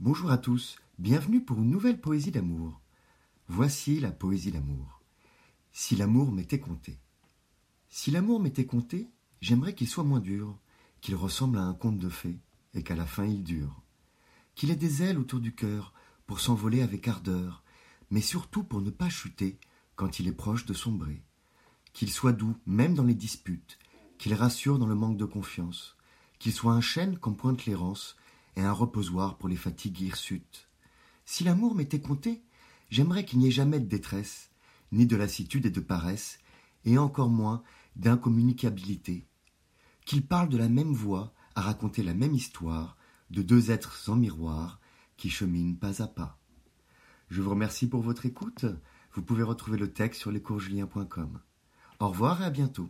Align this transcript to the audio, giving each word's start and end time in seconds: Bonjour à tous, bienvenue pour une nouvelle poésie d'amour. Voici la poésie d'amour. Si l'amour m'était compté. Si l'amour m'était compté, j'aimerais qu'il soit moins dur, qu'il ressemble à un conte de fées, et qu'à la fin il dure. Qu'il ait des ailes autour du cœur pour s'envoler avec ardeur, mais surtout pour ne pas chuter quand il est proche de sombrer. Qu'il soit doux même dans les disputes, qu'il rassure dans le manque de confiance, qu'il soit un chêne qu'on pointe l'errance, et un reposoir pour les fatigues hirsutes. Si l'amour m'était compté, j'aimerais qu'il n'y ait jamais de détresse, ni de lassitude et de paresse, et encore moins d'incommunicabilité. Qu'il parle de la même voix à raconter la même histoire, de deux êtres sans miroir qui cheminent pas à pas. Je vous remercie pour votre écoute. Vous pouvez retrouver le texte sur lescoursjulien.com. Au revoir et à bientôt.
Bonjour 0.00 0.30
à 0.30 0.38
tous, 0.38 0.76
bienvenue 1.00 1.44
pour 1.44 1.58
une 1.58 1.70
nouvelle 1.70 2.00
poésie 2.00 2.30
d'amour. 2.30 2.80
Voici 3.48 3.98
la 3.98 4.12
poésie 4.12 4.52
d'amour. 4.52 5.02
Si 5.72 5.96
l'amour 5.96 6.30
m'était 6.30 6.60
compté. 6.60 7.00
Si 7.88 8.12
l'amour 8.12 8.38
m'était 8.38 8.64
compté, 8.64 9.10
j'aimerais 9.40 9.74
qu'il 9.74 9.88
soit 9.88 10.04
moins 10.04 10.20
dur, 10.20 10.56
qu'il 11.00 11.16
ressemble 11.16 11.58
à 11.58 11.64
un 11.64 11.74
conte 11.74 11.98
de 11.98 12.08
fées, 12.08 12.38
et 12.74 12.84
qu'à 12.84 12.94
la 12.94 13.06
fin 13.06 13.24
il 13.24 13.42
dure. 13.42 13.82
Qu'il 14.54 14.70
ait 14.70 14.76
des 14.76 15.02
ailes 15.02 15.18
autour 15.18 15.40
du 15.40 15.52
cœur 15.52 15.92
pour 16.28 16.38
s'envoler 16.38 16.80
avec 16.80 17.08
ardeur, 17.08 17.64
mais 18.12 18.20
surtout 18.20 18.62
pour 18.62 18.80
ne 18.80 18.90
pas 18.90 19.08
chuter 19.08 19.58
quand 19.96 20.20
il 20.20 20.28
est 20.28 20.32
proche 20.32 20.64
de 20.64 20.74
sombrer. 20.74 21.24
Qu'il 21.92 22.12
soit 22.12 22.32
doux 22.32 22.56
même 22.66 22.94
dans 22.94 23.02
les 23.02 23.14
disputes, 23.14 23.80
qu'il 24.16 24.34
rassure 24.34 24.78
dans 24.78 24.86
le 24.86 24.94
manque 24.94 25.16
de 25.16 25.24
confiance, 25.24 25.96
qu'il 26.38 26.52
soit 26.52 26.74
un 26.74 26.80
chêne 26.80 27.18
qu'on 27.18 27.34
pointe 27.34 27.66
l'errance, 27.66 28.16
et 28.56 28.62
un 28.62 28.72
reposoir 28.72 29.38
pour 29.38 29.48
les 29.48 29.56
fatigues 29.56 30.00
hirsutes. 30.00 30.68
Si 31.24 31.44
l'amour 31.44 31.74
m'était 31.74 32.00
compté, 32.00 32.42
j'aimerais 32.90 33.24
qu'il 33.24 33.38
n'y 33.38 33.48
ait 33.48 33.52
jamais 33.52 33.80
de 33.80 33.86
détresse, 33.86 34.50
ni 34.92 35.06
de 35.06 35.16
lassitude 35.16 35.66
et 35.66 35.70
de 35.70 35.80
paresse, 35.80 36.38
et 36.84 36.98
encore 36.98 37.28
moins 37.28 37.62
d'incommunicabilité. 37.96 39.26
Qu'il 40.04 40.26
parle 40.26 40.48
de 40.48 40.56
la 40.56 40.68
même 40.68 40.92
voix 40.92 41.34
à 41.54 41.60
raconter 41.60 42.02
la 42.02 42.14
même 42.14 42.34
histoire, 42.34 42.96
de 43.30 43.42
deux 43.42 43.70
êtres 43.70 43.94
sans 43.94 44.16
miroir 44.16 44.80
qui 45.16 45.28
cheminent 45.28 45.76
pas 45.76 46.02
à 46.02 46.06
pas. 46.06 46.38
Je 47.28 47.42
vous 47.42 47.50
remercie 47.50 47.88
pour 47.88 48.00
votre 48.00 48.24
écoute. 48.24 48.64
Vous 49.12 49.22
pouvez 49.22 49.42
retrouver 49.42 49.76
le 49.76 49.92
texte 49.92 50.20
sur 50.20 50.30
lescoursjulien.com. 50.30 51.40
Au 52.00 52.08
revoir 52.08 52.40
et 52.40 52.44
à 52.44 52.50
bientôt. 52.50 52.88